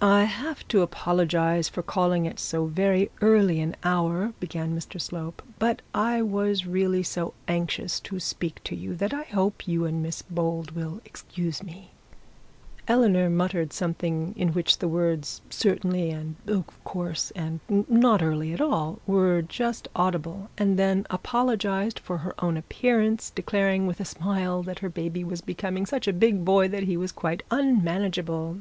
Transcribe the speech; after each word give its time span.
'I 0.00 0.22
have 0.22 0.68
to 0.68 0.82
apologise 0.82 1.68
for 1.68 1.82
calling 1.82 2.28
at 2.28 2.38
so 2.38 2.66
very 2.66 3.10
early 3.20 3.58
an 3.58 3.74
hour,' 3.82 4.34
began 4.38 4.72
Mr 4.72 5.00
Slope, 5.00 5.42
'but 5.58 5.82
I 5.92 6.22
was 6.22 6.64
really 6.64 7.02
so 7.02 7.34
anxious 7.48 7.98
to 8.02 8.20
speak 8.20 8.62
to 8.62 8.76
you 8.76 8.94
that 8.94 9.12
I 9.12 9.24
hope 9.24 9.66
you 9.66 9.84
and 9.84 10.00
Miss 10.00 10.22
Bold 10.22 10.70
will 10.76 11.00
excuse 11.04 11.60
me.' 11.60 11.90
Eleanor 12.86 13.28
muttered 13.28 13.72
something 13.72 14.32
in 14.36 14.50
which 14.50 14.78
the 14.78 14.86
words 14.86 15.42
'certainly', 15.50 16.10
and 16.10 16.36
'of 16.46 16.66
course', 16.84 17.32
and 17.32 17.58
'not 17.68 18.22
early 18.22 18.54
at 18.54 18.60
all', 18.60 19.00
were 19.08 19.42
just 19.42 19.88
audible, 19.96 20.50
and 20.56 20.78
then 20.78 21.04
apologised 21.10 21.98
for 21.98 22.18
her 22.18 22.34
own 22.38 22.56
appearance, 22.56 23.30
declaring 23.30 23.88
with 23.88 23.98
a 23.98 24.04
smile, 24.04 24.62
that 24.62 24.78
her 24.78 24.88
baby 24.88 25.24
was 25.24 25.40
becoming 25.40 25.84
such 25.84 26.06
a 26.06 26.12
big 26.12 26.44
boy 26.44 26.68
that 26.68 26.84
he 26.84 26.96
was 26.96 27.10
quite 27.10 27.42
unmanageable. 27.50 28.50